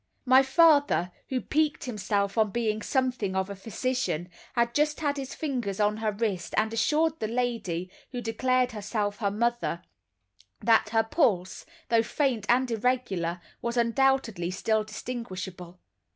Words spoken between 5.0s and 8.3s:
had his fingers on her wrist and assured the lady, who